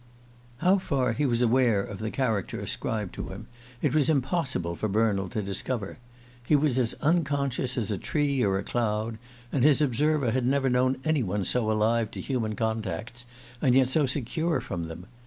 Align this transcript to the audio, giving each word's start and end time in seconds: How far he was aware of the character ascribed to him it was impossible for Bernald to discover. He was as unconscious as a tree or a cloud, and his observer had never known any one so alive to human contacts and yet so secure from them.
How 0.57 0.79
far 0.79 1.13
he 1.13 1.27
was 1.27 1.43
aware 1.43 1.83
of 1.83 1.99
the 1.99 2.09
character 2.09 2.59
ascribed 2.59 3.13
to 3.13 3.27
him 3.27 3.45
it 3.83 3.93
was 3.93 4.09
impossible 4.09 4.75
for 4.75 4.87
Bernald 4.89 5.31
to 5.33 5.43
discover. 5.43 5.99
He 6.43 6.55
was 6.55 6.79
as 6.79 6.95
unconscious 7.01 7.77
as 7.77 7.91
a 7.91 7.99
tree 7.99 8.41
or 8.43 8.57
a 8.57 8.63
cloud, 8.63 9.19
and 9.51 9.63
his 9.63 9.79
observer 9.79 10.31
had 10.31 10.47
never 10.47 10.71
known 10.71 10.97
any 11.05 11.21
one 11.21 11.43
so 11.45 11.69
alive 11.71 12.09
to 12.11 12.19
human 12.19 12.55
contacts 12.55 13.27
and 13.61 13.75
yet 13.75 13.89
so 13.89 14.07
secure 14.07 14.59
from 14.59 14.87
them. 14.87 15.05